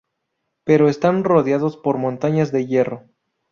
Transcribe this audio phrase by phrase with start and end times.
[0.63, 3.03] Pero están rodeados por montañas de hierro.